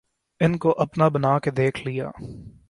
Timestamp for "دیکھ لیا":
1.51-2.09